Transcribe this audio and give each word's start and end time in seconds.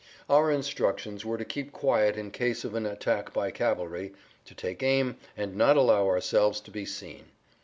Our 0.27 0.49
instructions 0.49 1.23
were 1.25 1.37
to 1.37 1.45
keep 1.45 1.71
quiet 1.71 2.17
in 2.17 2.31
case 2.31 2.63
of 2.65 2.73
an 2.73 2.87
attack 2.87 3.31
by 3.33 3.51
cavalry, 3.51 4.13
to 4.45 4.55
take 4.55 4.81
aim, 4.81 5.17
and 5.37 5.55
not 5.55 5.77
allow 5.77 6.07
ourselves 6.07 6.59
to 6.61 6.71
be 6.71 6.87
seen. 6.87 7.25